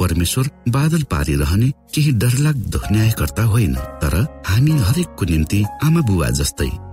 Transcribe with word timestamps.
परमेश्वर 0.00 0.50
बादल 0.68 1.02
पारिरहने 1.02 1.70
केही 1.94 2.12
डरलाग्दो 2.12 2.80
न्यायकर्ता 2.92 3.42
होइन 3.42 3.74
तर 3.74 4.14
हामी 4.46 4.70
हरेकको 4.70 5.24
निम्ति 5.24 5.64
आमा 5.84 6.00
बुवा 6.00 6.28
जस्तै। 6.30 6.87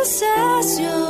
cansancio. 0.00 1.09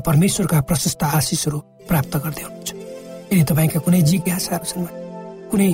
परमेश्वरका 0.00 0.60
प्रशस्त 0.68 1.02
आशिषहरू 1.02 1.58
प्राप्त 1.88 2.14
गर्दै 2.24 2.42
हुनुहुन्छ। 2.42 2.70
यदि 3.32 3.44
तपाईँका 3.50 3.78
कुनै 3.84 4.00
जिज्ञासाहरू 4.10 4.64
छन् 4.70 4.84
भने 4.84 4.92
कुनै 5.50 5.68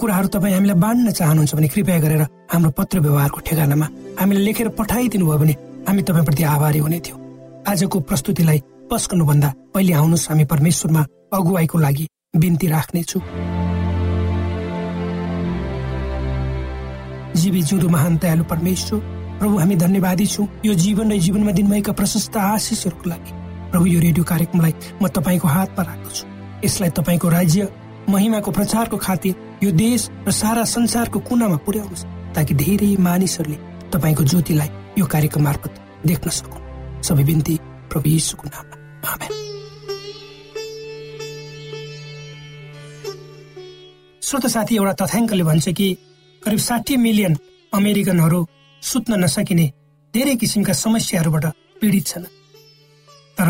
कुराहरू 0.00 0.28
तपाईँ 0.28 0.54
हामीलाई 0.54 0.78
बाँड्न 0.84 1.10
चाहनुहुन्छ 1.18 1.54
भने 1.54 1.68
कृपया 1.68 1.98
गरेर 2.04 2.22
हाम्रो 2.52 2.70
पत्र 2.78 2.96
व्यवहारको 3.00 3.38
ठेगानामा 3.46 3.86
हामीलाई 4.20 4.44
लेखेर 4.44 4.68
पठाइदिनु 4.78 5.24
भयो 5.26 5.38
भने 5.38 5.54
हामी 5.88 6.02
तपाईँप्रति 6.02 6.42
आभारी 6.44 6.78
हुने 6.78 6.98
थियौँ। 7.06 7.18
आजको 7.68 8.00
प्रस्तुतिलाई 8.08 8.58
पस्कनुभन्दा 8.90 9.48
पहिले 9.74 9.92
आउनुहोस् 9.92 10.28
हामी 10.28 10.44
परमेश्वरमा 10.44 11.02
अगुवाईको 11.32 11.78
लागि 11.78 12.06
बिन्ती 12.36 12.66
राख्नेछु। 12.68 13.18
जीवी 17.38 17.62
जिउँदो 17.62 17.88
महान 17.88 18.16
दयालु 18.18 18.44
परमेश्वर 18.44 19.00
प्रभु 19.38 19.56
हामी 19.58 19.76
धन्यवादी 19.76 20.26
छौँ। 20.26 20.46
यो 20.66 20.74
जीवन 20.74 21.12
र 21.12 21.16
जीवनमा 21.22 21.52
दिनुभएका 21.52 21.92
प्रशस्त 21.92 22.36
आशिषहरूको 22.36 23.10
लागि 23.10 23.30
प्रभु 23.70 23.86
यो 23.86 24.00
रेडियो 24.00 24.24
कार्यक्रमलाई 24.24 24.72
म 25.02 25.08
तपाईँको 25.08 25.48
हातमा 25.48 25.82
राख्दछु। 25.84 26.24
यसलाई 26.64 26.90
तपाईँको 26.90 27.28
राज्य 27.28 27.68
महिमाको 28.08 28.50
प्रचारको 28.50 28.96
खातिर 28.96 29.34
यो 29.62 29.70
देश 29.70 30.08
र 30.26 30.30
सारा 30.32 30.64
संसारको 30.64 31.18
कुनामा 31.28 31.56
पुर्याउनुहोस् 31.66 32.06
ताकि 32.34 32.54
धेरै 32.54 32.96
मानिसहरूले 32.96 33.58
तपाईँको 33.92 34.24
ज्योतिलाई 34.24 34.70
यो 34.98 35.04
कार्यक्रम 35.06 35.42
मार्फत 35.44 35.72
देख्न 36.06 36.28
सकुन्। 36.30 37.02
सबै 37.04 37.24
बिन्ती 37.24 37.54
प्रभु 37.90 38.08
यीशुको 38.08 38.46
नाममा। 38.48 38.76
श्रोत 44.22 44.46
साथी 44.46 44.76
एउटा 44.76 44.92
तथ्याङ्कले 45.00 45.44
भन्छ 45.44 45.68
कि 45.72 45.86
करिब 46.42 46.60
साठी 46.60 46.96
मिलियन 46.96 47.36
अमेरिकनहरू 47.72 48.40
सुत्न 48.82 49.24
नसकिने 49.24 49.66
धेरै 50.14 50.34
किसिमका 50.36 50.72
समस्याहरूबाट 50.72 51.44
पीडित 51.80 52.06
छन्। 52.06 52.24
तर 53.38 53.48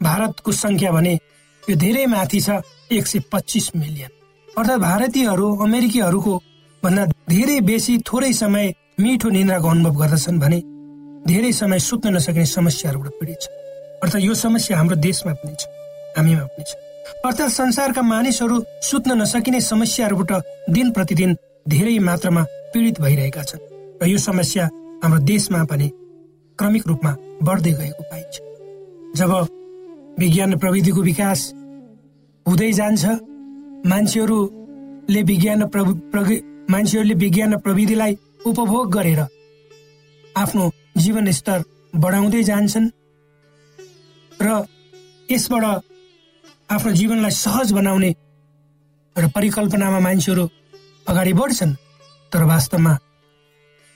भारतको 0.00 0.52
सङ्ख्या 0.52 0.90
भने 0.92 1.14
यो 1.62 1.76
धेरै 1.76 2.06
माथि 2.06 2.40
छ 2.40 2.60
एक 2.92 3.06
सय 3.06 3.18
पच्चिस 3.32 3.66
मिलियन। 3.76 4.10
अर्थात् 4.48 4.80
भारतीयहरू 4.80 5.46
अमेरिकीहरूको 5.64 6.34
भन्दा 6.82 7.04
धेरै 7.28 7.60
बेसी 7.68 7.98
थोरै 8.08 8.32
समय 8.32 8.72
मिठो 9.00 9.28
निन्द्राको 9.28 9.68
अनुभव 9.68 9.94
गर्दछन् 10.00 10.40
भने 10.40 10.58
धेरै 11.26 11.52
समय 11.52 11.78
सुत्न 11.78 12.14
नसकिने 12.16 12.46
समस्याहरूबाट 12.46 13.12
पीडित 13.20 13.40
छ 13.42 13.46
अर्थात् 14.02 14.24
यो 14.24 14.34
समस्या 14.34 14.78
हाम्रो 14.78 14.96
देशमा 15.06 15.32
पनि 15.40 15.54
छ 15.60 15.62
हामीमा 16.16 16.44
पनि 16.52 16.64
छ। 16.64 16.72
अर्थात् 17.24 17.52
संसारका 17.52 18.02
मानिसहरू 18.02 18.56
सुत्न 18.82 19.20
नसकिने 19.22 19.60
समस्याहरूबाट 19.60 20.32
दिन 20.70 20.90
प्रतिदिन 20.92 21.36
धेरै 21.68 21.98
मात्रामा 22.08 22.42
पीडित 22.72 23.00
भइरहेका 23.00 23.42
छन्। 23.42 23.60
र 24.02 24.06
यो 24.08 24.18
समस्या 24.18 24.64
हाम्रो 25.04 25.20
देशमा 25.32 25.64
पनि 25.70 25.88
क्रमिक 26.58 26.86
रूपमा 26.88 27.12
बढ्दै 27.46 27.72
गएको 27.72 28.02
पाइन्छ। 28.10 28.49
जब 29.16 29.32
विज्ञान 30.18 30.52
र 30.52 30.56
प्रविधिको 30.58 31.02
विकास 31.02 31.40
हुँदै 32.46 32.72
जान्छ 32.72 33.04
मान्छेहरूले 33.86 35.22
विज्ञान 35.22 35.62
र 35.62 36.40
मान्छेहरूले 36.70 37.14
विज्ञान 37.14 37.54
र 37.54 37.58
प्रविधिलाई 37.58 38.16
उपभोग 38.46 38.92
गरेर 38.92 39.20
आफ्नो 40.36 40.70
जीवन 40.96 41.30
स्तर 41.30 41.64
बढाउँदै 41.96 42.42
जान्छन् 42.42 42.90
र 44.42 44.64
यसबाट 45.30 45.64
आफ्नो 46.70 46.92
जीवनलाई 46.92 47.30
सहज 47.30 47.72
बनाउने 47.72 48.14
र 49.16 49.28
परिकल्पनामा 49.34 50.00
मान्छेहरू 50.00 50.48
अगाडि 51.08 51.32
बढ्छन् 51.32 51.74
तर 52.32 52.44
वास्तवमा 52.44 52.94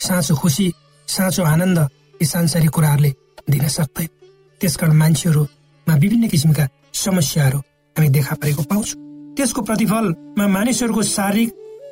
साँचो 0.00 0.34
खुसी 0.36 0.72
साँचो 1.08 1.42
आनन्द 1.44 1.78
यी 1.78 2.26
सांसारिक 2.26 2.70
कुराहरूले 2.70 3.14
दिन 3.50 3.68
सक्दैन। 3.68 4.23
त्यसकारण 4.60 4.94
मान्छेहरूमा 4.96 5.94
विभिन्न 5.94 6.28
किसिमका 6.28 6.64
समस्याहरू 6.94 7.58
हामी 7.96 8.08
देखा 8.08 8.34
परेको 8.42 8.62
पाउँछौँ। 8.70 8.98
त्यसको 9.36 9.60
प्रतिफलमा 9.62 10.46
मानिसहरूको 10.46 11.02
शारीरिक 11.02 11.50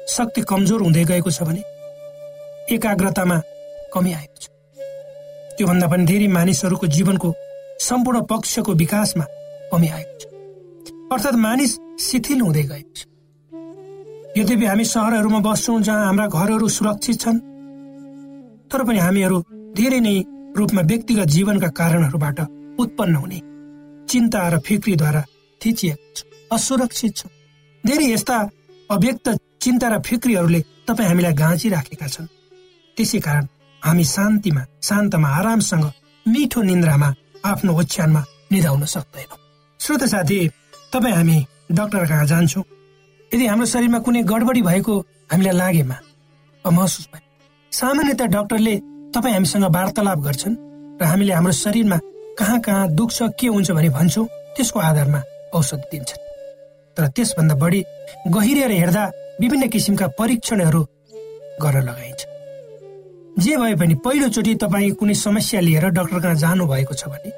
शक्ति 0.09 0.41
कमजोर 0.51 0.81
हुँदै 0.83 1.05
गएको 1.05 1.31
छ 1.31 1.43
भने 1.43 1.63
एकाग्रतामा 2.75 3.37
कमी 3.95 4.13
आएको 4.13 4.37
छ। 4.41 4.45
त्योभन्दा 5.57 5.87
पनि 5.87 6.05
धेरै 6.07 6.29
मानिसहरूको 6.29 6.87
जीवनको 6.87 7.29
सम्पूर्ण 7.81 8.21
पक्षको 8.31 8.73
विकासमा 8.73 9.25
कमी 9.73 9.89
आएको 9.89 10.15
छ। 10.19 10.23
अर्थात् 11.13 11.43
मानिस 11.47 11.73
शिथिल 12.01 12.41
हुँदै 12.41 12.63
गएको 12.63 12.93
छ। 12.97 13.01
यद्यपि 14.39 14.67
हामी 14.67 14.85
सहरहरूमा 14.85 15.41
बस्छौँ 15.47 15.81
जहाँ 15.83 16.05
हाम्रा 16.07 16.27
घरहरू 16.27 16.69
सुरक्षित 16.69 17.21
छन् 17.21 17.39
तर 18.71 18.81
पनि 18.85 18.99
हामीहरू 18.99 19.39
धेरै 19.77 20.01
नै 20.01 20.15
रूपमा 20.57 20.83
व्यक्तिगत 20.91 21.29
जीवनका 21.35 21.69
कारणहरूबाट 21.79 22.41
उत्पन्न 22.81 23.15
हुने 23.17 23.39
चिन्ता 24.09 24.41
र 24.53 24.59
फिक्रीद्वारा 24.67 25.23
थिचिएको 25.61 26.07
छ 26.17 26.19
असुरक्षित 26.53 27.13
छ। 27.17 27.27
धेरै 27.85 28.07
यस्ता 28.13 28.37
अव्यक्त 28.91 29.27
चिन्ता 29.63 29.89
र 29.89 29.95
फिक्रीहरूले 30.07 30.61
तपाईँ 30.89 31.09
हामीलाई 31.09 31.35
गाँचिराखेका 31.43 32.07
छन्। 32.07 32.27
त्यसै 32.97 33.19
कारण 33.27 33.45
हामी 33.83 34.05
शान्तिमा 34.05 34.63
शान्तमा 34.83 35.29
आरामसँग 35.39 35.87
मिठो 36.27 36.61
निन्द्रामा 36.63 37.09
आफ्नो 37.45 37.73
ओछ्यानमा 37.81 38.23
निधाउन 38.53 38.85
सक्दैनौँ। 38.95 39.39
श्रोत 39.81 40.03
साथी 40.13 40.39
तपाईँ 40.93 41.15
हामी 41.15 41.39
डाक्टर 41.73 42.05
कहाँ 42.07 42.27
जान्छौँ? 42.27 42.65
यदि 43.31 43.45
हाम्रो 43.47 43.67
शरीरमा 43.67 43.99
कुनै 44.05 44.23
गडबडी 44.29 44.63
भएको 44.63 44.95
हामीलाई 45.33 45.57
लागेमा 45.57 45.97
महसुस 46.65 47.09
भयो। 47.13 47.25
सामान्यतः 47.73 48.27
डाक्टरले 48.37 48.75
तपाईँ 49.15 49.35
हामीसँग 49.35 49.65
वार्तालाप 49.77 50.19
गर्छन् 50.19 50.57
र 51.01 51.05
हामीले 51.05 51.33
हाम्रो 51.33 51.53
शरीरमा 51.53 51.99
कहाँ 52.39 52.59
कहाँ 52.61 52.89
दुख्छ 52.97 53.19
के 53.41 53.47
हुन्छ 53.47 53.71
भने 53.71 53.89
भन्छौँ 53.89 54.27
त्यसको 54.57 54.79
आधारमा 54.81 55.21
औषध 55.55 55.83
दिन्छन्। 55.93 56.23
तर 56.97 57.07
त्यसभन्दा 57.17 57.55
बढी 57.55 57.81
गहिरेर 58.29 58.71
हेर्दा 58.71 59.05
विभिन्न 59.41 59.69
किसिमका 59.69 60.07
परीक्षणहरू 60.19 60.83
गर्न 61.63 61.83
लगाइन्छ। 61.89 62.23
जे 63.39 63.57
भए 63.57 63.75
पनि 63.81 63.95
पहिलोचोटि 64.05 64.55
तपाईँ 64.55 64.91
कुनै 64.97 65.15
समस्या 65.15 65.61
लिएर 65.61 65.89
डाक्टर 65.97 66.21
कहाँ 66.21 66.37
जानु 66.37 66.67
भएको 66.67 66.95
छ 66.95 67.09
भने 67.09 67.31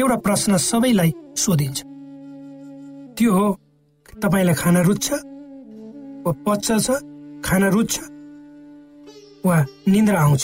एउटा 0.00 0.16
प्रश्न 0.24 0.56
सबैलाई 0.56 1.12
सोधिन्छ। 1.36 1.78
त्यो 3.16 3.30
हो 3.32 3.46
तपाईँलाई 4.22 4.54
खाना 4.54 4.80
रुच्छ? 4.80 5.06
पच्छ 6.28 6.66
छ? 6.80 6.88
खान 7.44 7.64
रुच्छ? 7.72 7.94
वा 9.44 9.56
निन्द्रा 9.88 10.20
आउँछ? 10.20 10.42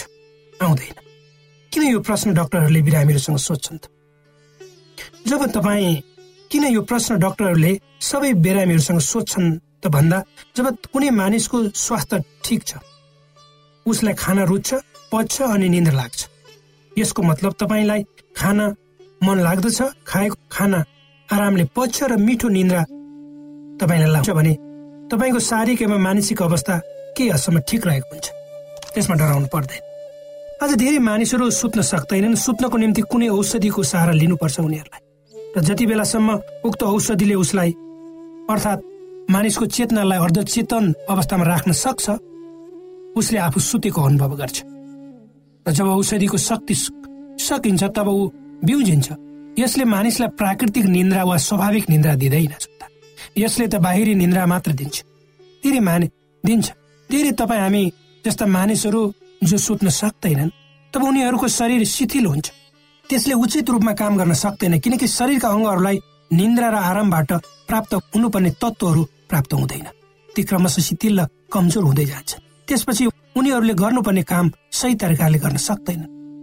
आउँदैन। 0.63 0.97
किन 1.73 1.83
यो 1.83 2.01
प्रश्न 2.01 2.35
डाक्टरहरूले 2.35 2.83
बिरामीहरूसँग 2.83 3.39
सोध्छन् 3.39 3.79
त? 3.79 3.85
जब 5.29 5.41
तपाईँ 5.53 6.03
किन 6.51 6.65
यो 6.65 6.83
प्रश्न 6.83 7.19
डाक्टरहरूले 7.19 7.73
सबै 8.01 8.33
बिरामीहरूसँग 8.45 9.01
सोध्छन् 9.01 9.59
त 9.83 9.87
भन्दा 9.91 10.19
जब 10.57 10.67
कुनै 10.93 11.11
मानिसको 11.11 11.59
स्वास्थ्य 11.77 12.23
ठिक 12.45 12.61
छ 12.67 12.73
उसलाई 13.87 14.15
खाना 14.15 14.43
रुच्छ 14.45 14.75
पच्छ 15.13 15.43
अनि 15.45 15.69
निन्द्रा 15.69 15.97
लाग्छ। 15.97 16.21
यसको 16.99 17.23
मतलब 17.23 17.53
तपाईँलाई 17.61 18.03
खाना 18.37 18.67
मन 19.23 19.39
लाग्दछ 19.41 19.81
खाएको 20.07 20.37
खाना 20.51 20.79
आरामले 21.29 21.65
पच्छ 21.77 22.03
र 22.03 22.17
मिठो 22.17 22.49
निन्द्रा 22.49 22.83
तपाईँलाई 23.81 24.11
लाग्छ 24.11 24.31
भने 24.31 24.55
तपाईँको 25.11 25.41
शारीरिक 25.41 25.83
एवं 25.83 25.99
मानसिक 26.01 26.43
अवस्था 26.43 26.79
केही 27.17 27.31
हदसम्म 27.31 27.61
ठिक 27.69 27.87
रहेको 27.87 28.09
हुन्छ? 28.11 28.27
त्यसमा 28.95 29.15
डराउनु 29.17 29.47
पर्दैन। 29.53 29.94
आज 30.63 30.75
धेरै 30.79 30.99
मानिसहरू 31.03 31.51
सुत्न 31.51 31.83
सक्दैनन्। 31.83 32.35
सुत्नको 32.39 32.77
निम्ति 32.79 33.03
कुनै 33.11 33.29
औषधिको 33.29 33.83
सहारा 33.83 34.13
लिनुपर्छ 34.15 34.57
उनीहरूलाई। 34.61 35.03
र 35.57 35.61
जति 35.61 35.85
बेलासम्म 35.87 36.29
उक्त 36.63 36.83
औषधिले 36.85 37.35
उसलाई 37.35 37.71
अर्थात् 38.47 38.85
मानिसको 39.35 39.65
चेतनालाई 39.67 40.19
अर्धचेतन 40.25 40.85
अवस्थामा 41.11 41.45
राख्न 41.45 41.73
सक्छ 41.75 42.07
उसले 43.19 43.39
आफू 43.39 43.61
सुतेको 43.61 44.01
अनुभव 44.01 44.33
गर्छ। 44.37 44.57
र 45.67 45.71
जब 45.75 45.87
औषधिको 45.91 46.39
शक्ति 46.39 46.75
सकिन्छ 47.43 47.83
तब 47.91 48.09
ऊ 48.09 48.31
बिउजिन्छ। 48.63 49.09
यसले 49.59 49.85
मानिसलाई 49.85 50.29
प्राकृतिक 50.39 50.85
निन्द्रा 50.87 51.23
वा 51.25 51.37
स्वाभाविक 51.37 51.85
निन्द्रा 51.91 52.15
दिँदैन 52.15 52.55
यसले 53.39 53.67
त 53.67 53.75
बाहिरी 53.83 54.15
निन्द्रा 54.15 54.47
मात्र 54.47 54.71
दिन्छ। 54.73 54.97
धेरै 55.63 55.81
माने 55.81 56.07
दिन्छ। 56.45 56.67
धेरै 57.11 57.33
तपाईँ 57.35 57.61
हामी 57.61 57.83
जस्ता 58.25 58.47
मानिसहरू 58.47 59.03
जो 59.45 59.59
सुत्न 59.59 59.89
सक्दैनन् 59.91 60.51
तब 60.95 61.03
उनीहरूको 61.03 61.49
शरीर 61.49 61.85
शिथिल 61.87 62.27
हुन्छ। 62.27 62.47
त्यसले 63.07 63.35
उचित 63.35 63.71
रूपमा 63.71 63.93
काम 63.93 64.17
गर्न 64.17 64.33
सक्दैन 64.33 64.79
किनकि 64.81 65.07
शरीरका 65.09 65.49
अङ्गहरूलाई 65.49 65.99
निन्द्रा 66.33 66.69
र 66.69 66.77
आरामबाट 66.91 67.33
प्राप्त 67.69 67.93
हुनुपर्ने 68.15 68.51
तत्त्वहरू 68.63 69.03
प्राप्त 69.31 69.53
हुँदैन। 69.55 69.87
ती 70.29 70.43
क्रमशः 70.43 70.83
शिथिल 70.83 71.21
र 71.21 71.27
कमजोर 71.53 71.85
हुँदै 71.85 72.05
जान्छ 72.05 72.31
त्यसपछि 72.69 73.05
उनीहरूले 73.37 73.75
गर्नुपर्ने 73.75 74.23
काम 74.23 74.51
सही 74.73 74.95
तरिकाले 75.03 75.39
गर्न 75.39 75.57
सक्दैन 75.69 76.01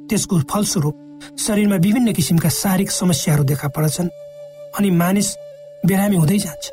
त्यसको 0.09 0.39
फलस्वरूप 0.51 0.95
शरीरमा 1.39 1.75
विभिन्न 1.85 2.13
किसिमका 2.13 2.49
शारीरिक 2.49 2.91
समस्याहरू 2.91 3.43
देखा 3.43 3.67
पर्छन् 3.75 4.09
अनि 4.77 4.89
मानिस 5.01 5.29
बिरामी 5.85 6.15
हुँदै 6.15 6.37
जान्छ। 6.37 6.65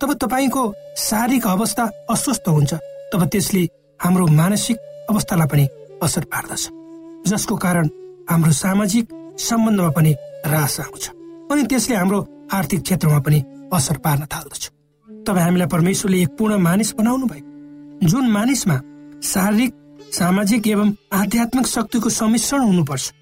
तब 0.00 0.12
तपाईँको 0.22 0.62
शारीरिक 0.98 1.46
अवस्था 1.46 1.84
अस्वस्थ 2.10 2.48
हुन्छ। 2.48 2.72
तब 3.12 3.24
त्यसले 3.32 3.62
हाम्रो 4.00 4.26
मानसिक 4.40 4.76
अवस्थालाई 5.10 5.48
पनि 5.52 5.66
असर 6.02 6.24
पार्दछ। 6.32 6.62
जसको 7.26 7.56
कारण 7.56 7.88
हाम्रो 8.30 8.52
सामाजिक 8.52 9.06
सम्बन्धमा 9.38 9.90
पनि 9.96 10.12
रास 10.46 10.80
आउँछ 10.80 11.08
अनि 11.50 11.62
त्यसले 11.70 11.96
हाम्रो 11.96 12.18
आर्थिक 12.52 12.82
क्षेत्रमा 12.82 13.18
पनि 13.26 13.42
असर 13.72 13.96
पार्न 14.04 14.26
थाल्दछ। 14.32 14.62
तपाईँ 15.08 15.44
हामीलाई 15.44 15.68
परमेश्वरले 15.68 16.22
एक 16.22 16.36
पूर्ण 16.38 16.56
मानिस 16.58 16.92
बनाउनु 16.94 17.26
भयो। 17.26 18.08
जुन 18.08 18.30
मानिसमा 18.30 18.76
शारीरिक 19.22 19.72
सामाजिक 20.12 20.66
एवं 20.68 20.92
आध्यात्मिक 21.12 21.66
शक्तिको 21.66 22.08
सम्मिश्रण 22.10 22.60
हुनुपर्छ 22.60 23.12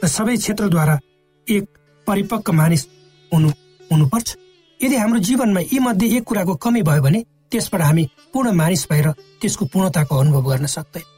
र 0.00 0.06
सबै 0.06 0.36
क्षेत्रद्वारा 0.36 0.98
एक 1.46 1.64
परिपक्व 2.06 2.52
मानिस 2.52 2.86
हुनु 3.32 3.48
हुनुपर्छ। 3.90 4.36
यदि 4.80 4.96
हाम्रो 4.96 5.18
जीवनमा 5.18 5.60
यी 5.60 5.78
मध्ये 5.78 6.16
एक 6.16 6.24
कुराको 6.24 6.54
कमी 6.62 6.82
भयो 6.82 7.02
भने 7.02 7.24
त्यसबाट 7.50 7.82
हामी 7.82 8.04
पूर्ण 8.32 8.52
मानिस 8.54 8.86
भएर 8.90 9.10
त्यसको 9.40 9.64
पूर्णताको 9.72 10.16
अनुभव 10.16 10.50
गर्न 10.50 10.66
सक्दैन 10.66 11.17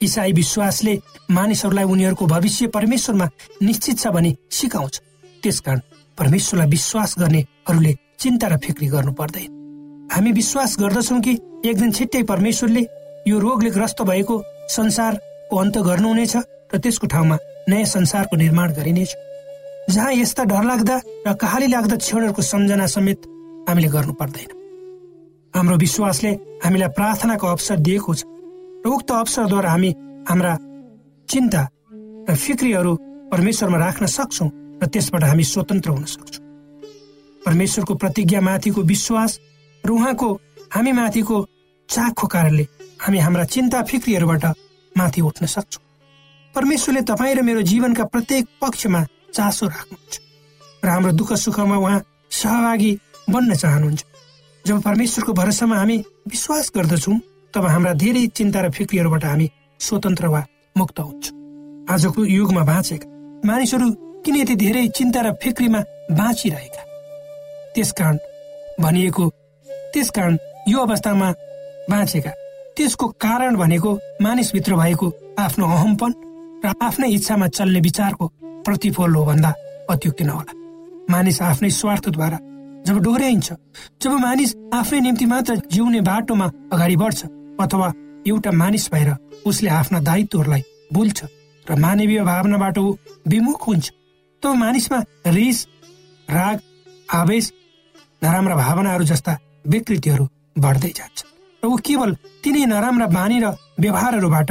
इसाई 0.00 0.32
विश्वासले 0.32 0.94
मानिसहरूलाई 1.30 1.84
उनीहरूको 1.84 2.26
भविष्य 2.26 2.66
परमेश्वरमा 2.68 3.26
निश्चित 3.62 3.98
छ 3.98 4.06
भने 4.08 4.34
सिकाउँछ। 4.50 5.00
त्यसकारण 5.42 5.80
परमेश्वरलाई 6.18 6.68
विश्वास 6.68 7.14
गर्नेहरूले 7.18 7.92
चिन्ता 8.20 8.46
र 8.48 8.56
फिक्री 8.58 8.86
गर्नु 8.86 9.12
पर्दैन। 9.12 9.50
हामी 10.12 10.32
विश्वास 10.32 10.76
गर्दछौँ 10.80 11.20
कि 11.20 11.32
एक 11.64 11.76
दिन 11.78 11.90
छिट्टै 11.92 12.22
परमेश्वरले 12.22 12.82
यो 13.28 13.38
रोगले 13.38 13.70
ग्रस्त 13.70 14.02
भएको 14.02 14.42
संसारको 14.70 15.56
अन्त 15.56 15.78
गर्नुहुनेछ 15.78 16.36
र 16.74 16.78
त्यसको 16.78 17.06
ठाउँमा 17.06 17.36
नयाँ 17.68 17.84
संसारको 17.86 18.36
निर्माण 18.36 18.72
गरिनेछ। 18.72 19.10
जहाँ 19.90 20.12
यस्ता 20.12 20.44
डरलाग्दा 20.44 20.96
र 21.26 21.32
कहाली 21.34 21.66
लाग्दा 21.66 21.96
क्षणहरूको 21.96 22.42
सम्झना 22.42 22.86
समेत 22.86 23.20
हामीले 23.68 23.88
गर्नु 23.88 24.12
पर्दैन। 24.12 24.50
हाम्रो 25.54 25.76
विश्वासले 25.76 26.30
हामीलाई 26.64 26.88
प्रार्थनाको 26.96 27.46
अवसर 27.46 27.76
दिएको 27.80 28.14
छ। 28.14 28.24
र 28.86 28.88
उक्त 28.88 29.10
अवसरद्वारा 29.10 29.70
हामी 29.70 29.90
हाम्रा 30.30 30.52
चिन्ता 31.28 31.62
र 32.30 32.34
फिक्रीहरू 32.38 32.92
परमेश्वरमा 33.34 33.78
राख्न 33.78 34.06
सक्छौँ 34.06 34.48
र 34.78 34.86
त्यसबाट 34.86 35.24
हामी 35.26 35.44
स्वतन्त्र 35.44 35.90
हुन 35.90 36.04
सक्छौँ। 36.06 36.44
परमेश्वरको 37.42 37.94
प्रतिज्ञामाथिको 38.02 38.80
विश्वास 38.82 39.32
र 39.84 39.90
उहाँको 39.90 40.28
हामी 40.70 40.92
माथिको 40.92 41.36
चाखको 41.88 42.26
कारणले 42.26 42.64
हामी 43.02 43.18
हाम्रा 43.18 43.44
चिन्ता 43.54 43.82
फिक्रीहरूबाट 43.90 44.44
माथि 44.94 45.20
उठ्न 45.20 45.46
सक्छौँ। 45.46 45.82
परमेश्वरले 46.54 47.02
तपाईँ 47.10 47.34
र 47.34 47.42
मेरो 47.42 47.62
जीवनका 47.66 48.04
प्रत्येक 48.06 48.44
पक्षमा 48.62 49.00
चासो 49.34 49.66
राख्नुहुन्छ 49.66 50.14
र 50.82 50.88
हाम्रो 50.88 51.12
दुःख 51.18 51.32
सुखमा 51.34 51.76
उहाँ 51.76 52.04
सहभागी 52.30 52.92
बन्न 53.34 53.54
चाहनुहुन्छ। 53.54 54.02
जब 54.64 54.76
परमेश्वरको 54.82 55.32
भरोसामा 55.32 55.76
हामी 55.76 55.96
विश्वास 56.30 56.70
गर्दछौँ 56.76 57.18
तब 57.56 57.64
हाम्रा 57.64 57.92
धेरै 57.96 58.26
चिन्ता 58.36 58.60
र 58.60 58.68
फिक्रीहरूबाट 58.68 59.24
हामी 59.24 59.46
स्वतन्त्र 59.80 60.26
वा 60.28 60.40
मुक्त 60.76 60.98
हुन्छौँ। 61.00 61.34
आजको 61.88 62.20
युगमा 62.28 62.62
बाँचेका 62.68 63.06
मानिसहरू 63.48 63.86
किन 64.24 64.36
यति 64.36 64.54
धेरै 64.60 64.86
चिन्ता 64.92 65.20
र 65.24 65.32
फिक्रीमा 65.40 65.80
बाँचिरहेका? 66.12 66.82
त्यसकारण 67.74 68.16
भनिएको 68.80 69.24
त्यसकारण 69.92 70.36
यो 70.68 70.78
अवस्थामा 70.78 71.28
बाँचेका 71.90 72.32
त्यसको 72.76 73.06
कारण 73.24 73.56
भनेको 73.56 73.90
मानिसभित्र 74.20 74.76
भएको 74.76 75.06
आफ्नो 75.38 75.66
अहमपन 75.66 76.12
र 76.60 76.72
आफ्नै 76.76 77.08
इच्छामा 77.08 77.48
चल्ने 77.56 77.80
विचारको 77.80 78.26
प्रतिफल 78.66 79.14
हो 79.16 79.24
भन्दा 79.24 79.50
अत्युक्ति 79.90 80.24
नहोला। 80.24 80.52
मानिस 81.08 81.40
आफ्नै 81.42 81.70
स्वार्थद्वारा 81.70 82.38
जब 82.86 82.96
डोर्याइन्छ 83.00 83.48
जब 84.02 84.12
मानिस 84.20 84.54
आफ्नै 84.74 85.00
निम्ति 85.00 85.26
मात्र 85.32 85.56
जिउने 85.72 86.00
बाटोमा 86.04 86.50
अगाडि 86.72 86.96
बढ्छ 86.96 87.24
अथवा 87.60 87.92
एउटा 88.26 88.50
मानिस 88.52 88.88
भएर 88.92 89.10
उसले 89.46 89.70
आफ्ना 89.70 89.98
दायित्वहरूलाई 90.00 90.62
भुल्छ 90.92 91.24
र 91.66 91.78
मानवीय 91.80 92.20
भावनाबाट 92.22 92.78
ऊ 92.78 92.94
विमुख 93.28 93.66
हुन्छ 93.68 93.90
तब 94.42 94.54
मानिसमा 94.56 94.98
रिस 95.28 95.66
राग 96.28 96.60
आवेश 97.14 97.52
नराम्रा 98.22 98.56
भावनाहरू 98.56 99.04
जस्ता 99.04 99.38
विकृतिहरू 99.66 100.24
बढ्दै 100.58 100.92
जान्छ। 100.98 101.18
र 101.62 101.66
ऊ 101.66 101.76
केवल 101.86 102.10
तिनै 102.42 102.64
नराम्रा 102.66 103.06
बानी 103.16 103.38
र 103.40 103.46
व्यवहारहरूबाट 103.80 104.50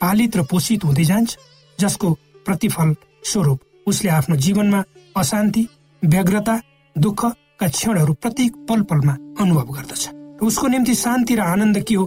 पालित 0.00 0.36
र 0.36 0.42
पोषित 0.50 0.84
हुँदै 0.84 1.04
जान्छ 1.04 1.36
जसको 1.78 2.12
प्रतिफल 2.46 2.94
स्वरूप 3.24 3.58
उसले 3.86 4.10
आफ्नो 4.10 4.36
जीवनमा 4.36 4.80
अशान्ति 5.16 5.66
व्यग्रता 6.02 6.54
दुःखका 6.96 7.68
क्षणहरू 7.68 8.12
प्रत्येक 8.22 8.52
पल 8.68 8.80
पलमा 8.88 9.14
अनुभव 9.40 9.68
गर्दछ। 9.76 10.08
उसको 10.42 10.66
निम्ति 10.68 10.94
शान्ति 10.94 11.34
र 11.34 11.40
आनन्द 11.44 11.78
के 11.84 11.94
हो 11.94 12.04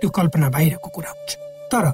त्यो 0.00 0.10
कल्पना 0.10 0.48
बाहिरको 0.50 0.88
कुरा 0.90 1.10
हुन्छ। 1.10 1.32
तर 1.72 1.84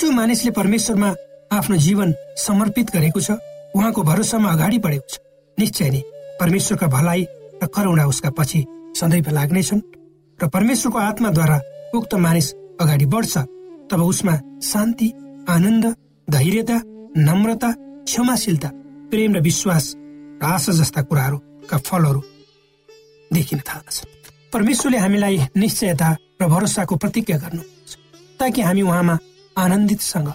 जो 0.00 0.10
मानिसले 0.10 0.50
परमेश्वरमा 0.50 1.10
आफ्नो 1.52 1.76
जीवन 1.76 2.14
समर्पित 2.36 2.90
गरेको 2.90 3.20
छ 3.20 3.30
उहाँको 3.76 4.02
भरोसामा 4.02 4.48
अगाडि 4.52 4.78
बढेको 4.78 5.08
छ। 5.08 5.18
निश्चय 5.58 5.90
नै 5.90 6.02
परमेश्वरका 6.40 6.86
भलाइ 6.86 7.22
र 7.62 7.66
करुणा 7.66 8.04
उसका 8.06 8.30
पछि 8.30 8.60
सदैव 8.96 9.30
लाग्नेछन् 9.30 9.86
र 10.38 10.46
परमेश्वरको 10.48 10.98
आत्माद्वारा 10.98 11.56
उक्त 11.94 12.14
मानिस 12.14 12.48
अगाडि 12.80 13.06
बढ्छ 13.06 13.36
तब 13.90 14.00
उसमा 14.02 14.34
शान्ति 14.62 15.08
आनन्द 15.48 15.84
धैर्यता 16.28 16.76
नम्रता 17.18 17.70
क्षमाशीलता 18.04 18.70
प्रेम 19.10 19.34
र 19.34 19.40
विश्वास 19.40 19.84
र 19.96 20.44
आशा 20.44 20.72
जस्ता 20.72 21.02
कुराहरूका 21.02 21.76
फलहरू 21.78 22.20
देखिन 23.30 23.60
थाल्दछन्। 23.68 24.08
परमेश्वरले 24.52 24.98
हामीलाई 24.98 25.36
निश्चयता 25.56 26.08
र 26.40 26.46
भरोसाको 26.46 26.96
प्रतिज्ञा 26.96 27.36
गर्नुहुन्छ 27.38 27.92
ताकि 28.40 28.60
हामी 28.62 28.82
उहाँमा 28.82 29.14
आनन्दितसँग 29.56 30.28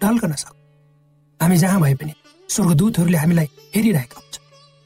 ढल्कन 0.00 0.32
सकौँ। 0.42 0.56
हामी 1.40 1.56
जहाँ 1.56 1.80
भए 1.80 1.94
पनि 1.94 2.12
स्वर्गदूतहरूले 2.48 3.18
हामीलाई 3.18 3.48
हेरिरहेका 3.74 4.16
हुन्छ। 4.20 4.36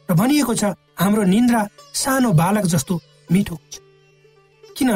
र 0.09 0.14
भनिएको 0.14 0.55
छ 0.55 0.64
हाम्रो 1.00 1.23
निन्द्रा 1.26 1.61
सानो 1.95 2.31
बालक 2.33 2.64
जस्तो 2.71 2.95
मिठो 3.33 3.55
हुन्छ। 3.55 3.75
किन 4.76 4.91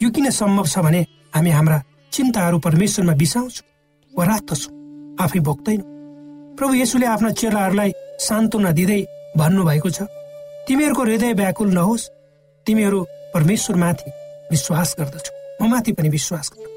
यो 0.00 0.08
किन 0.14 0.30
सम्भव 0.30 0.66
छ 0.66 0.78
भने 0.78 1.00
हामी 1.34 1.50
हाम्रा 1.50 1.82
चिन्ताहरू 2.12 2.58
परमेश्वरमा 2.58 3.14
बिसाउँछौँ 3.18 3.66
वा 4.12 4.24
राख्दछौँ 4.24 4.72
आफै 5.20 5.40
भोग्दैनौँ। 5.40 5.90
प्रभु 6.56 6.74
यसुले 6.74 7.06
आफ्ना 7.06 7.30
चेलाहरूलाई 7.34 7.90
सान्त्वना 8.22 8.70
दिँदै 8.78 9.00
भन्नुभएको 9.36 9.90
छ 9.90 10.06
तिमीहरूको 10.68 11.02
हृदय 11.02 11.32
व्याकुल 11.34 11.68
नहोस्। 11.74 12.10
तिमीहरू 12.66 13.00
परमेश्वरमाथि 13.34 14.10
विश्वास 14.52 14.94
गर्दछौ। 14.98 15.32
म 15.60 15.70
माथि 15.70 15.92
पनि 15.92 16.08
विश्वास 16.08 16.46
गर 16.52 16.70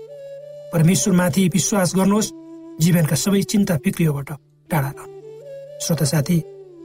परमेश्वरमाथि 0.74 1.44
विश्वास 1.54 1.90
गर्नुहोस्। 1.96 2.30
जीवनका 2.76 3.16
सबै 3.16 3.42
चिन्ता 3.52 3.76
फिक्रीबाट 3.84 4.30
टाढा 4.70 4.90
रहनु 4.90 5.14
श्रोता 5.84 6.06
साथी 6.06 6.38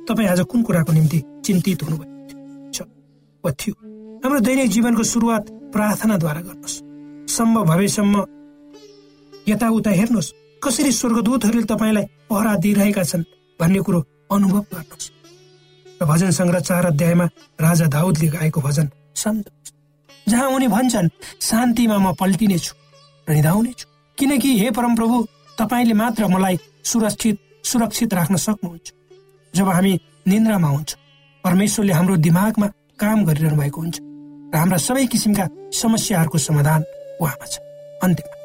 तपाईँ 0.09 0.29
आज 0.29 0.41
कुन 0.51 0.63
कुराको 0.63 0.93
निम्ति 0.93 1.19
चिन्तित 1.45 1.83
हुनुभएको 1.83 2.85
वा 3.45 3.51
थियो 3.53 3.75
हाम्रो 4.23 4.41
दैनिक 4.47 4.71
जीवनको 4.71 5.03
सुरुवात 5.03 5.45
प्रार्थनाद्वारा 5.73 6.41
गर्नुहोस्। 6.41 6.77
सम्भव 7.29 7.65
भएसम्म 7.71 8.15
यताउता 9.49 9.91
हेर्नुहोस्। 9.91 10.33
कसरी 10.63 10.93
स्वर्गदूतहरूले 10.93 11.67
तपाईँलाई 11.73 12.07
पहरा 12.31 12.53
दिइरहेका 12.63 13.03
छन् 13.03 13.25
भन्ने 13.61 13.81
कुरो 13.81 14.01
अनुभव 14.31 14.63
गर्नुहोस्। 14.75 15.07
र 16.01 16.05
भजन 16.05 16.31
सङ्ग्रह 16.31 16.61
चार 16.61 16.87
अध्यायमा 16.87 17.27
राजा 17.61 17.87
दाउदले 17.97 18.29
गाएको 18.29 18.61
भजन 18.61 18.87
सम्झनुहोस्। 19.17 19.73
जहाँ 20.31 20.49
उनी 20.55 20.69
भन्छन् 20.69 21.09
शान्तिमा 21.41 21.97
म 21.99 22.15
पल्टिनेछु 22.21 22.73
र 23.29 23.33
निधाउनेछु। 23.35 23.87
किनकि 24.19 24.51
हे 24.59 24.71
परमप्रभु 24.71 25.17
तपाईँले 25.59 25.95
मात्र 25.95 26.27
मलाई 26.29 26.57
सुरक्षित 26.85 27.37
सुरक्षित 27.65 28.15
राख्न 28.15 28.37
सक्नुहुन्छ। 28.37 28.89
जब 29.55 29.69
हामी 29.69 29.93
निन्द्रामा 30.29 30.69
हुन्छ 30.69 30.91
परमेश्वरले 31.45 31.93
हाम्रो 31.93 32.17
दिमागमा 32.27 32.67
काम 33.01 33.19
गरिरहनु 33.25 33.57
भएको 33.61 33.81
हुन्छ 33.81 33.97
र 34.53 34.57
हाम्रा 34.57 34.79
सबै 34.79 35.07
किसिमका 35.13 35.45
समस्याहरूको 35.73 36.39
समाधान 36.39 36.81
उहाँमा 37.21 37.47
छ। 37.47 37.55
अन्त्यमा 38.05 38.37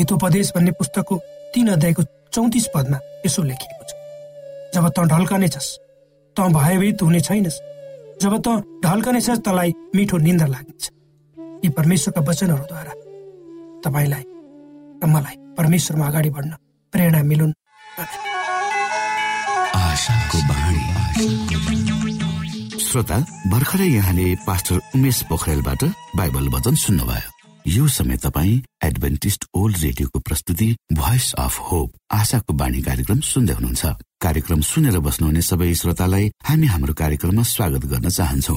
हितोपदेश 0.00 0.52
भन्ने 0.54 0.72
पुस्तकको 0.78 1.14
तीन 1.54 1.68
अध्यायको 1.74 2.02
चौतिस 2.34 2.66
पदमा 2.74 2.98
यसो 3.26 3.42
लेखिएको 3.42 3.84
छ। 3.88 3.92
जब 4.74 4.84
त 4.90 4.98
ढल्कनेछस् 5.12 5.70
त 6.36 6.38
भयभीत 6.50 7.02
हुने 7.02 7.20
छैनस्। 7.20 7.56
जब 8.22 8.34
त 8.42 8.48
ढल्कनेछस् 8.84 9.44
तँलाई 9.46 9.70
मिठो 9.94 10.16
निन्द्रा 10.18 10.48
लाग्नेछ। 10.54 10.82
यी 11.64 11.68
परमेश्वरका 11.72 12.20
वचनहरूद्वारा 12.28 12.92
तपाईँलाई 13.84 14.24
र 15.00 15.06
मलाई 15.08 15.36
परमेश्वरमा 15.56 16.06
अगाडि 16.06 16.30
बढ्न 16.36 16.52
प्रेरणा 16.92 17.22
मिलुन्। 17.24 17.52
श्रोता 22.84 23.18
भर्खरै 23.48 23.88
यहाँले 23.88 24.26
पास्टर 24.46 24.76
उमेश 24.94 25.18
पोखरेलबाट 25.28 25.82
बाइबल 26.16 26.48
वचन 26.54 26.74
सुन्नुभयो। 26.84 27.28
यो 27.66 27.88
समय 27.88 28.16
तपाईँ 28.20 28.62
एडभेन्टिस्ट 28.84 29.44
ओल्ड 29.56 29.76
रेडियोको 29.82 30.18
प्रस्तुति 30.20 30.68
भोइस 30.92 31.32
अफ 31.40 31.54
होप 31.70 31.88
आशाको 32.12 32.52
बाणी 32.60 32.80
कार्यक्रम 32.84 33.20
सुन्दै 33.24 33.54
हुनुहुन्छ। 33.56 33.84
कार्यक्रम 34.20 34.60
सुनेर 34.60 34.98
बस्नुहुने 35.00 35.42
सबै 35.42 35.72
श्रोतालाई 35.80 36.30
हामी 36.44 36.66
हाम्रो 36.66 36.92
कार्यक्रममा 36.92 37.42
स्वागत 37.56 37.82
गर्न 37.88 38.08
चाहन्छौ। 38.10 38.56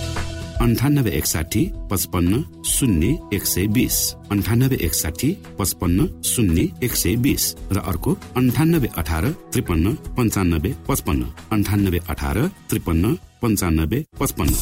अन्ठानब्बे 0.61 1.11
एकसाठी 1.11 1.61
पचपन्न 1.91 2.41
शून्य 2.65 3.07
एक 3.33 3.45
सय 3.45 3.65
बिस। 3.67 3.95
अन्ठानब्बे 4.31 4.77
एकसाठी 4.85 5.29
पचपन्न 5.59 6.05
शून्य 6.21 6.65
एक 6.83 6.95
सय 6.95 7.15
बिस। 7.15 7.55
र 7.71 7.77
अर्को 7.81 8.11
अन्ठानब्बे 8.37 8.89
अठार 8.97 9.25
त्रिपन्न 9.51 9.93
पन्चानब्बे 10.17 10.73
पचपन्न। 10.87 11.21
अन्ठानब्बे 11.51 11.99
अठार 12.09 12.37
त्रिपन्न 12.69 13.13
पन्चानब्बे 13.41 14.05
पचपन्न। 14.19 14.53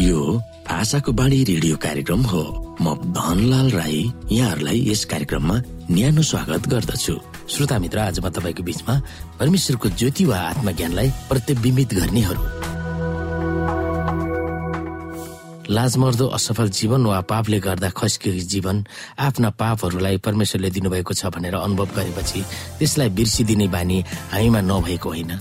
यो 0.00 0.40
आशाको 0.70 1.12
बाणी 1.12 1.44
रेडियो 1.44 1.76
कार्यक्रम 1.76 2.22
हो। 2.22 2.42
म 2.80 2.96
धनलाल 3.12 3.70
राई 3.70 4.00
यहाँहरूलाई 4.32 4.90
यस 4.90 5.04
कार्यक्रममा 5.04 5.56
न्यानो 5.90 6.22
स्वागत 6.22 6.68
गर्दछु। 6.68 7.14
श्रोता 7.48 7.78
मित्र 7.78 7.98
आज 7.98 8.20
म 8.24 8.28
तपाईँको 8.32 8.62
बिचमा 8.62 8.94
परमेश्वरको 9.38 9.88
ज्योति 10.00 10.24
वा 10.24 10.38
आत्मज्ञानलाई 10.48 11.08
प्रतिबिम्बित 11.28 11.94
गर्नेहरू। 11.94 12.61
लाजमर्दो 15.72 16.26
असफल 16.36 16.68
जीवन 16.68 17.06
वा 17.06 17.20
पापले 17.24 17.58
गर्दा 17.64 17.88
खस्किएको 17.96 18.44
जीवन 18.52 18.84
आफ्ना 19.16 19.50
पापहरूलाई 19.56 20.16
परमेश्वरले 20.20 20.70
दिनुभएको 20.76 21.12
छ 21.16 21.32
भनेर 21.32 21.54
अनुभव 21.56 21.88
गरेपछि 21.96 22.40
त्यसलाई 22.78 23.08
बिर्सिदिने 23.16 23.66
बानी 23.72 23.98
हामीमा 24.32 24.60
नभएको 24.60 25.08
होइन। 25.08 25.32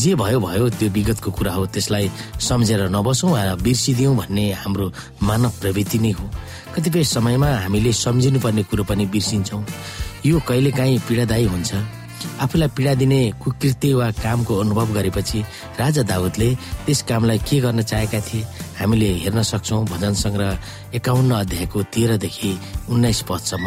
जे 0.00 0.14
भयो 0.16 0.40
भयो 0.40 0.68
त्यो 0.80 0.88
विगतको 0.96 1.30
कुरा 1.30 1.52
हो। 1.52 1.66
त्यसलाई 1.76 2.10
सम्झेर 2.40 2.88
नबसौँ 2.88 3.30
वा 3.32 3.54
बिर्सिदिउँ 3.60 4.16
भन्ने 4.16 4.46
हाम्रो 4.64 4.86
मानव 5.22 5.52
प्रवृत्ति 5.60 5.98
नै 5.98 6.10
हो। 6.16 6.24
कतिपय 6.74 7.04
समयमा 7.04 7.50
हामीले 7.68 7.92
सम्झिनुपर्ने 7.92 8.62
कुरो 8.72 8.84
पनि 8.88 9.06
बिर्सिन्छौँ। 9.12 9.64
यो 10.26 10.40
कहिलेकाहीँ 10.40 10.98
पीडादायी 11.08 11.46
हुन्छ। 11.52 11.70
आफूलाई 12.40 12.68
पीडा 12.76 12.92
दिने 12.94 13.20
कुकृत्य 13.44 13.92
वा 13.94 14.10
कामको 14.24 14.52
अनुभव 14.60 14.88
गरेपछि 14.96 15.40
राजा 15.78 16.02
दाउदले 16.02 16.48
त्यस 16.84 17.02
कामलाई 17.08 17.38
के 17.38 17.60
गर्न 17.60 17.82
चाहेका 17.82 18.20
थिए? 18.20 18.44
हामीले 18.76 19.08
हेर्न 19.24 19.42
सक्छौँ 19.42 19.84
भजन 19.88 20.14
सङ्ग्रह 20.14 20.94
एकाउन्न 20.96 21.32
अध्यायको 21.34 21.82
तेह्रदेखि 21.94 22.50
उन्नाइस 22.92 23.20
पदसम्म। 23.28 23.66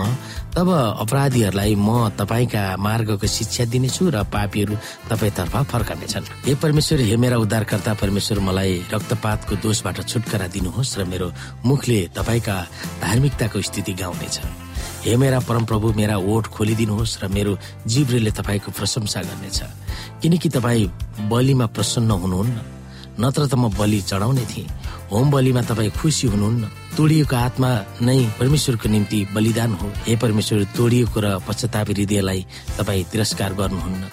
तब 0.55 0.67
अपराधीहरूलाई 1.03 1.75
म 1.75 2.13
तपाईँका 2.13 2.63
मार्गको 2.77 3.27
शिक्षा 3.27 3.65
दिनेछु 3.73 4.09
र 4.09 4.23
पापीहरू 4.29 4.75
तपाईँतर्फ 5.09 5.55
फर्कानेछन्। 5.71 6.29
हे 6.45 6.53
परमेश्वर 6.61 6.99
हे 7.09 7.15
मेरा 7.17 7.37
उद्धारकर्ता 7.41 7.93
परमेश्वर 8.01 8.39
मलाई 8.39 8.73
रक्तपातको 8.93 9.55
दोषबाट 9.65 9.97
छुटकारा 10.07 10.47
दिनुहोस् 10.53 10.97
र 10.99 11.03
मेरो 11.05 11.27
मुखले 11.65 11.99
तपाईँका 12.17 12.55
धार्मिकताको 13.01 13.61
स्थिति 13.61 13.93
गाउनेछ। 13.93 14.37
हे 15.05 15.15
मेरा 15.15 15.39
परमप्रभु 15.39 15.93
मेरा 15.95 16.15
ओठ 16.17 16.47
खोलिदिनुहोस् 16.53 17.17
र 17.23 17.27
मेरो 17.27 17.57
जिब्रेले 17.87 18.31
तपाईँको 18.31 18.71
प्रशंसा 18.71 19.21
गर्नेछ। 19.21 19.59
किनकि 20.21 20.49
तपाईँ 20.49 20.91
बलिमा 21.29 21.65
प्रसन्न 21.75 22.11
हुनुहुन्न 22.11 22.57
नत्र 23.19 23.47
त 23.47 23.53
म 23.55 23.69
बलि 23.75 23.99
चढाउने 24.01 24.45
थिएँ। 24.51 24.67
होम 25.11 25.31
बलिमा 25.31 25.61
तपाईँ 25.65 25.89
खुसी 25.89 26.27
हुनुहुन्न। 26.27 26.63
तोडिएको 26.97 27.35
आत्मा 27.35 27.69
नै 28.05 28.19
परमेश्वरको 28.39 28.89
निम्ति 28.89 29.19
बलिदान 29.33 29.71
हो। 29.73 29.87
हे 30.05 30.15
परमेश्वर 30.15 30.63
तोडिएको 30.77 31.19
र 31.19 31.27
पश्चातापी 31.47 31.93
हृदयलाई 31.93 32.45
तपाईँ 32.77 33.03
तिरस्कार 33.09 33.51
गर्नुहुन्न। 33.57 34.03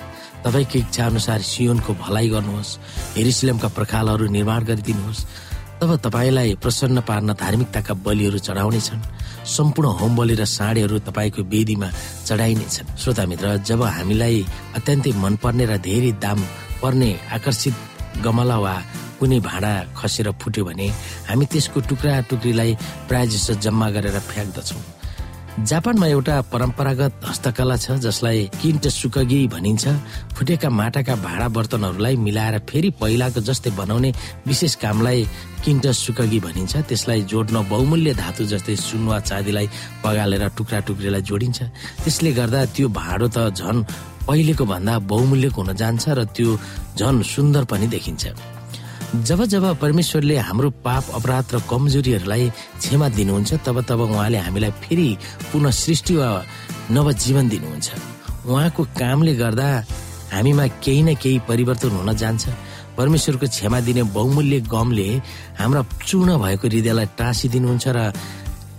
तपाईँको 0.44 0.78
इच्छा 0.78 1.06
अनुसार 1.06 1.40
सियोनको 1.42 1.92
भलाइ 2.00 2.28
गर्नुहोस्। 2.32 2.70
हेरिसलेमका 3.16 3.68
प्रखालहरू 3.76 4.24
निर्माण 4.32 4.60
गरिदिनुहोस्। 4.64 5.20
तब 5.80 5.90
तपाईँलाई 6.00 6.54
प्रसन्न 6.64 7.00
पार्न 7.04 7.32
धार्मिकताका 7.36 7.94
बलिहरू 8.00 8.38
चढाउनेछन्। 8.40 9.00
सम्पूर्ण 9.44 9.88
होम 10.00 10.16
बलि 10.16 10.34
र 10.40 10.44
साँडेहरू 10.48 10.98
तपाईँको 11.04 11.42
वेदीमा 11.44 11.88
चढाइनेछन्। 12.24 12.96
श्रोता 12.96 13.24
मित्र 13.28 13.56
जब 13.68 13.82
हामीलाई 13.84 14.36
अत्यन्तै 14.76 15.12
मनपर्ने 15.12 15.64
र 15.66 15.76
धेरै 15.76 16.12
दाम 16.24 16.40
पर्ने 16.80 17.10
आकर्षित 17.36 17.74
गमला 18.24 18.56
वा 18.56 18.74
कुनै 19.18 19.38
भाँडा 19.40 19.72
खसेर 19.96 20.30
फुट्यो 20.40 20.64
भने 20.64 20.88
हामी 21.28 21.44
त्यसको 21.52 21.80
टुक्रा 21.88 22.20
टुक्रीलाई 22.30 22.76
प्राय 23.08 23.26
जसो 23.26 23.54
जम्मा 23.64 23.90
गरेर 23.90 24.18
फ्याँक्दछौँ। 24.20 24.84
जापानमा 25.56 26.06
एउटा 26.06 26.34
परम्परागत 26.52 27.24
हस्तकला 27.24 27.76
छ 27.80 27.96
जसलाई 28.04 28.40
किन्ट 28.60 28.88
सुकगी 28.92 29.46
भनिन्छ। 29.48 29.84
फुटेका 30.36 30.68
माटाका 30.68 31.14
भाँडा 31.16 31.48
बर्तनहरूलाई 31.48 32.16
मिलाएर 32.20 32.58
फेरि 32.68 32.90
पहिलाको 33.00 33.40
जस्तै 33.40 33.70
बनाउने 33.72 34.12
विशेष 34.46 34.74
कामलाई 34.84 35.24
किन्ट 35.64 35.86
सुकगी 35.96 36.40
भनिन्छ। 36.44 36.76
त्यसलाई 36.76 37.20
जोड्न 37.32 37.56
बहुमूल्य 37.72 38.14
धातु 38.20 38.44
जस्तै 38.52 38.76
सुन 38.76 39.08
वा 39.08 39.20
चाँदीलाई 39.24 39.66
पगालेर 40.04 40.44
टुक्रा 40.60 40.80
टुक्रीलाई 40.84 41.22
जोडिन्छ। 41.24 41.58
त्यसले 42.04 42.32
गर्दा 42.36 42.64
त्यो 42.76 42.88
भाँडो 42.92 43.28
त 43.32 43.48
झन 43.56 43.76
पहिलेको 44.28 44.64
भन्दा 44.68 44.98
बहुमूल्यको 45.08 45.62
हुन 45.62 45.72
जान्छ 45.72 46.04
र 46.20 46.24
त्यो 46.36 46.50
झन 47.00 47.22
सुन्दर 47.24 47.64
पनि 47.64 47.86
देखिन्छ। 47.88 48.24
जब 49.14 49.44
जब 49.44 49.64
परमेश्वरले 49.78 50.36
हाम्रो 50.36 50.70
पाप 50.82 51.04
अपराध 51.14 51.54
र 51.54 51.58
कमजोरीहरूलाई 51.70 52.50
क्षमा 52.78 53.08
दिनुहुन्छ 53.08 53.54
तब 53.62 53.80
तब 53.86 54.00
उहाँले 54.00 54.38
हामीलाई 54.38 54.70
फेरि 54.82 55.08
पुनः 55.52 55.70
सृष्टि 55.70 56.14
वा 56.16 56.28
नवजीवन 56.90 57.48
दिनुहुन्छ। 57.48 57.88
उहाँको 58.50 58.82
कामले 58.98 59.34
गर्दा 59.38 59.68
हामीमा 60.32 60.66
केही 60.82 61.02
न 61.02 61.14
केही 61.22 61.38
परिवर्तन 61.48 61.90
हुन 62.02 62.12
जान्छ। 62.18 62.44
परमेश्वरको 62.98 63.46
क्षमा 63.46 63.80
दिने 63.86 64.02
बहुमूल्य 64.10 64.60
गमले 64.74 65.08
हाम्रा 65.54 65.82
चूर्ण 66.02 66.38
भएको 66.42 66.66
हृदयलाई 66.66 67.06
टाँसिदिनुहुन्छ 67.18 67.86
र 67.86 67.98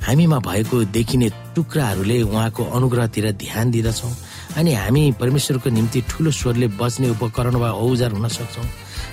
हामीमा 0.07 0.37
भएको 0.43 0.83
देखिने 0.91 1.27
टुक्राहरूले 1.55 2.21
उहाँको 2.27 2.63
अनुग्रहतिर 2.75 3.31
ध्यान 3.31 3.71
दिँदछौँ। 3.71 4.11
अनि 4.59 4.73
हामी 4.73 5.03
परमेश्वरको 5.19 5.69
निम्ति 5.71 6.01
ठुलो 6.09 6.31
स्वरले 6.31 6.67
बच्ने 6.75 7.09
उपकरण 7.15 7.55
वा 7.55 7.71
औजार 7.71 8.11
हुन 8.11 8.27
सक्छौँ। 8.27 8.67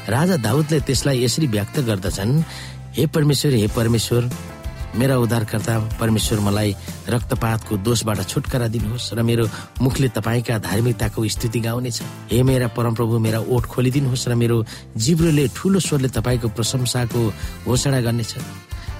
राजा 0.08 0.36
दाउदले 0.36 0.80
त्यसलाई 0.80 1.24
यसरी 1.24 1.46
व्यक्त 1.46 1.78
गर्दछन् 1.88 2.42
हे 2.96 3.06
परमेश्वर 3.06 3.52
हे 3.52 3.66
परमेश्वर 3.76 4.30
मेरा 4.94 5.16
उद्धारकर्ता 5.18 5.74
परमेश्वर 6.00 6.40
मलाई 6.40 6.74
रक्तपातको 7.10 7.76
दोषबाट 7.82 8.20
छुटकारा 8.30 8.68
दिनुहोस् 8.70 9.14
र 9.18 9.22
मेरो 9.26 9.44
मुखले 9.82 10.08
तपाईँका 10.14 10.58
धार्मिकताको 10.62 11.18
स्थिति 11.34 11.60
गाउनेछ। 11.66 11.98
हे 12.30 12.42
मेरा 12.46 12.68
परमप्रभु 12.78 13.18
मेरा 13.18 13.40
ओठ 13.42 13.64
खोलिदिनुहोस् 13.74 14.28
र 14.28 14.34
मेरो 14.38 14.64
जिब्रोले 14.94 15.44
ठुलो 15.56 15.80
स्वरले 15.80 16.08
तपाईँको 16.14 16.48
प्रशंसाको 16.54 17.20
घोषणा 17.66 18.00
गर्नेछ। 18.06 18.32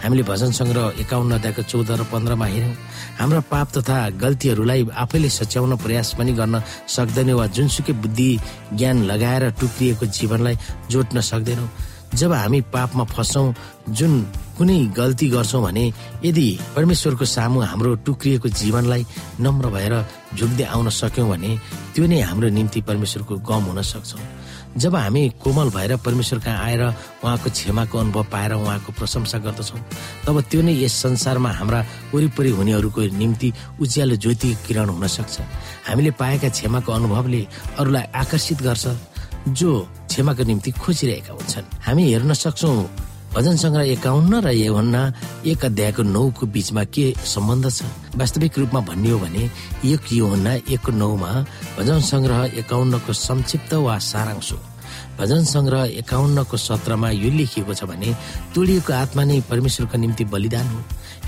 हामीले 0.05 0.23
भजन 0.29 0.51
सङ्ग्रह 0.53 1.01
एकाउन्न 1.01 1.33
अध्यायको 1.41 1.63
चौध 1.65 1.91
र 1.97 2.03
पन्ध्रमा 2.13 2.47
हेऱ्यौँ। 2.47 2.77
हाम्रा 3.19 3.41
पाप 3.49 3.69
तथा 3.77 3.97
गल्तीहरूलाई 4.21 4.81
आफैले 4.93 5.29
सच्याउन 5.33 5.73
प्रयास 5.81 6.21
पनि 6.21 6.33
गर्न 6.37 6.61
सक्दैनौँ 6.93 7.39
वा 7.41 7.47
जुनसुकै 7.57 7.93
बुद्धि 8.05 8.31
ज्ञान 8.77 8.97
लगाएर 9.11 9.45
टुक्रिएको 9.57 10.05
जीवनलाई 10.07 10.57
जोड्न 10.93 11.21
सक्दैनौँ। 11.25 11.69
जब 12.21 12.33
हामी 12.33 12.61
पापमा 12.69 13.05
फस्छौँ 13.11 13.55
जुन 13.97 14.13
कुनै 14.61 14.79
गल्ती 14.93 15.27
गर्छौँ 15.35 15.63
भने 15.65 15.85
यदि 16.23 16.47
परमेश्वरको 16.77 17.25
सामु 17.25 17.61
हाम्रो 17.65 17.95
टुक्रिएको 18.07 18.49
जीवनलाई 18.61 19.03
नम्र 19.41 19.67
भएर 19.73 19.95
झुक्दै 20.37 20.65
आउन 20.69 20.89
सक्यौँ 21.01 21.29
भने 21.33 21.51
त्यो 21.95 22.07
नै 22.07 22.21
हाम्रो 22.29 22.49
निम्ति 22.53 22.81
परमेश्वरको 22.87 23.35
गम 23.41 23.63
हुन 23.73 23.83
सक्छौँ। 23.83 24.23
जब 24.77 24.95
हामी 24.97 25.29
कोमल 25.43 25.69
भएर 25.71 25.97
परमेश्वर 25.97 26.39
कहाँ 26.41 26.65
आएर 26.65 26.83
उहाँको 26.83 27.51
क्षमाको 27.51 27.99
अनुभव 27.99 28.25
पाएर 28.33 28.53
उहाँको 28.53 28.93
प्रशंसा 28.93 29.39
गर्दछौँ 29.39 29.81
तब 30.27 30.41
त्यो 30.51 30.63
नै 30.63 30.75
यस 30.83 30.95
संसारमा 31.03 31.51
हाम्रा 31.51 31.81
वरिपरि 32.15 32.51
हुनेहरूको 32.51 33.01
निम्ति 33.15 33.53
उज्यालो 33.81 34.17
ज्योति 34.17 34.51
किरण 34.67 34.89
हुन 34.91 35.07
सक्छ। 35.07 35.41
हामीले 35.87 36.11
पाएका 36.19 36.49
क्षमाको 36.49 36.93
अनुभवले 36.93 37.47
अरूलाई 37.79 38.05
आकर्षित 38.15 38.63
गर्छ 38.63 38.87
जो 39.49 39.71
क्षमाको 40.11 40.43
निम्ति 40.43 40.71
खोजिरहेका 40.83 41.33
हुन्छन्। 41.33 41.67
हामी 41.87 42.03
हेर्न 42.13 42.33
सक्छौँ 42.35 42.77
भजन 43.35 43.57
सङ्ग्रह 43.59 43.91
एकाउन्न 43.93 44.47
र 44.47 44.51
यौहन्ना 44.55 45.03
एक 45.51 45.65
अध्यायको 45.67 46.03
नौको 46.07 46.47
बिचमा 46.55 46.83
के 46.95 47.07
सम्बन्ध 47.19 47.67
छ? 47.67 47.83
वास्तविक 48.15 48.59
रूपमा 48.59 48.81
भन्ने 48.87 49.11
हो 49.11 49.19
भने 49.19 49.43
एक 49.91 50.03
यौहन्ना 50.15 50.53
एकको 50.71 50.93
नौमा 50.95 51.31
भजन 51.75 51.99
सङ्ग्रह 52.11 52.63
एकाउन्नको 52.63 53.13
संक्षिप्त 53.13 53.75
वा 53.75 53.99
सारांश 53.99 54.53
हो। 54.53 54.59
भजन 55.19 55.43
सङ्ग्रह 55.51 55.83
एकाउन्नको 55.99 56.57
सत्रमा 56.67 57.11
यो 57.11 57.31
लेखिएको 57.35 57.75
छ 57.75 57.91
भने 57.91 58.15
तोडिएको 58.55 58.93
आत्मा 59.03 59.23
नै 59.27 59.41
परमेश्वरको 59.51 59.99
निम्ति 59.99 60.25
बलिदान 60.31 60.67
हो। 60.71 60.81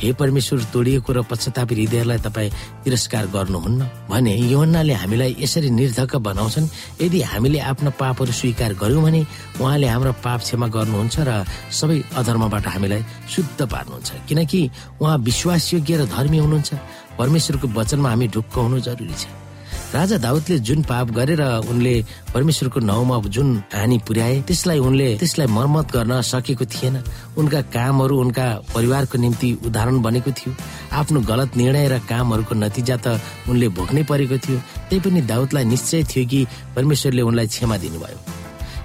हे 0.03 0.13
परमेश्वर 0.13 0.59
तोडिएको 0.73 1.13
र 1.13 1.23
पश्चातापी 1.31 1.75
हृदयलाई 1.75 2.19
तपाईँ 2.27 2.51
तिरस्कार 2.85 3.27
गर्नुहुन्न 3.33 3.81
भने 4.11 4.35
योहन्नाले 4.53 4.93
हामीलाई 4.93 5.37
यसरी 5.41 5.71
निर्धक्क 5.71 6.17
बनाउँछन्। 6.21 6.69
यदि 7.03 7.21
हामीले 7.23 7.59
आफ्नो 7.71 7.91
पापहरू 8.01 8.33
स्वीकार 8.33 8.75
गर्यौँ 8.77 9.03
भने 9.03 9.21
उहाँले 9.61 9.87
हाम्रो 9.87 10.13
पाप 10.21 10.41
क्षमा 10.41 10.67
गर्नुहुन्छ 10.69 11.17
र 11.29 11.31
सबै 11.73 11.97
अधर्मबाट 12.13 12.67
हामीलाई 12.67 13.03
शुद्ध 13.33 13.61
पार्नुहुन्छ। 13.73 14.09
किनकि 14.29 14.61
उहाँ 15.01 15.19
विश्वासयोग्य 15.19 15.97
र 15.97 16.05
धर्मी 16.07 16.39
हुनुहुन्छ। 16.39 16.71
परमेश्वरको 17.19 17.67
वचनमा 17.73 18.09
हामी 18.11 18.27
ढुक्क 18.29 18.55
हुनु 18.55 18.79
जरुरी 18.85 19.17
छ। 19.17 19.46
राजा 19.95 20.17
दाउदले 20.19 20.59
जुन 20.67 20.83
पाप 20.83 21.11
गरेर 21.17 21.41
उनले 21.71 21.95
परमेश्वरको 22.35 22.81
नाउँमा 22.81 23.17
जुन 23.31 23.49
हानि 23.73 23.99
पुर्याए 24.07 24.41
त्यसलाई 24.43 24.79
उनले 24.79 25.09
त्यसलाई 25.17 25.47
मर्मत 25.47 25.93
गर्न 25.95 26.21
सकेको 26.21 26.65
थिएन। 26.67 26.97
उनका 27.39 27.61
कामहरू 27.71 28.15
उनका 28.21 28.47
परिवारको 28.75 29.19
निम्ति 29.19 29.49
उदाहरण 29.67 30.03
बनेको 30.03 30.31
थियो। 30.31 30.55
आफ्नो 30.93 31.21
गलत 31.31 31.57
निर्णय 31.57 31.89
र 31.89 31.99
कामहरूको 32.11 32.55
नतिजा 32.55 32.97
त 32.97 33.21
उनले 33.49 33.69
भोग्नै 33.79 34.03
परेको 34.11 34.37
थियो। 34.45 34.59
त्यही 34.91 35.01
पनि 35.01 35.21
दाउदलाई 35.23 35.65
निश्चय 35.65 36.03
थियो 36.11 36.27
कि 36.29 36.41
परमेश्वरले 36.77 37.23
उनलाई 37.23 37.47
क्षमा 37.47 37.77
दिनुभयो। 37.79 38.19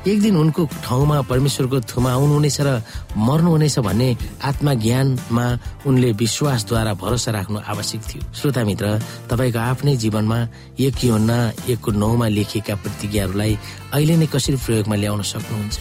एक 0.02 0.22
दिन 0.22 0.36
उनको 0.38 0.66
ठाउँमा 0.82 1.22
परमेश्वरको 1.30 1.80
थुमा 1.86 2.12
आउनुहुनेछ 2.12 2.58
र 2.66 2.70
मर्नुहुनेछ 3.14 3.78
भन्ने 3.86 4.10
आत्मज्ञानमा 4.50 5.46
उनले 5.86 6.12
विश्वासद्वारा 6.18 6.94
भरोसा 6.98 7.32
राख्नु 7.32 7.60
आवश्यक 7.62 8.02
थियो। 8.10 8.22
श्रोता 8.34 8.64
मित्र 8.66 8.86
तपाईँको 9.30 9.60
आफ्नै 9.62 9.96
जीवनमा 10.02 10.40
एक 10.82 11.04
योना 11.06 11.38
एकको 11.70 11.92
नौमा 12.02 12.28
लेखिएका 12.34 12.76
प्रतिज्ञाहरूलाई 12.82 13.54
अहिले 13.94 14.16
नै 14.18 14.26
कसरी 14.26 14.58
प्रयोगमा 14.66 14.96
ल्याउन 14.98 15.22
सक्नुहुन्छ? 15.22 15.78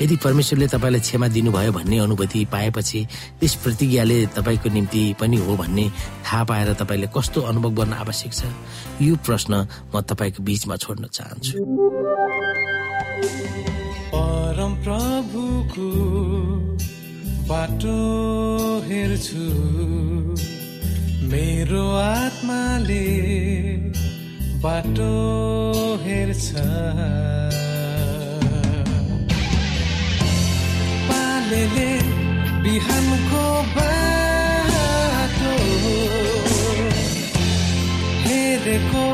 यदि 0.00 0.16
परमेश्वरले 0.24 0.66
तपाईँलाई 0.72 1.00
क्षमा 1.04 1.28
दिनुभयो 1.28 1.72
भन्ने 1.76 1.98
अनुभूति 2.00 2.40
पाएपछि 2.48 3.00
त्यस 3.40 3.54
प्रतिज्ञाले 3.60 4.18
तपाईँको 4.40 4.68
निम्ति 4.72 5.02
पनि 5.20 5.36
हो 5.36 5.56
भन्ने 5.60 5.84
थाहा 6.24 6.44
पाएर 6.48 6.72
तपाईँले 6.80 7.08
कस्तो 7.12 7.40
अनुभव 7.44 7.70
गर्न 7.76 7.92
आवश्यक 7.92 8.32
छ? 8.32 8.42
यो 9.04 9.16
प्रश्न 9.20 9.52
म 9.92 10.00
तपाईँको 10.00 10.40
बीचमा 10.48 10.76
छोड्न 10.80 11.04
चाहन्छु। 11.12 11.52
परम 14.12 14.72
प्रभुको 14.84 15.90
बाटो 17.48 17.98
हेर्छु। 18.88 19.46
मेरो 21.30 21.84
आत्माले 21.96 23.06
बाटो 24.64 25.12
हेर्छ। 26.04 26.48
पालेले 31.10 31.90
बिहानको 32.64 33.44
बाटो 33.76 35.54
हेरेको 38.24 39.04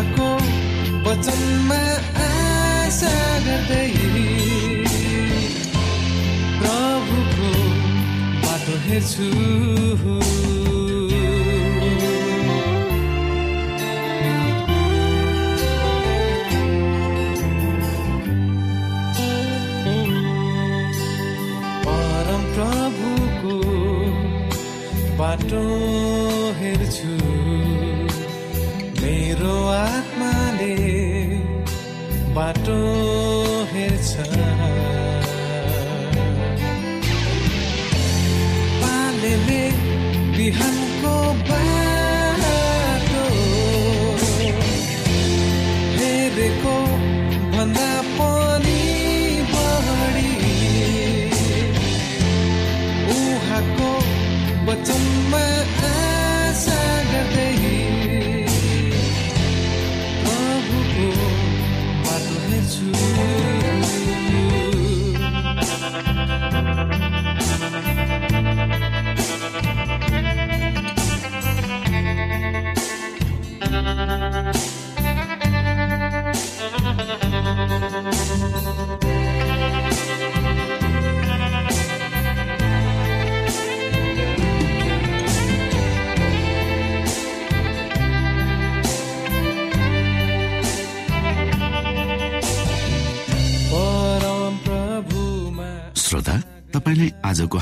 उहाँको 0.00 0.28
वचनमा 1.04 1.80
आशा 2.24 3.16
गर्दै 3.44 3.88
प्रभुको 6.60 7.50
बाटो 8.44 8.74
हेर्छु। 8.86 9.28
बाटो 25.20 25.89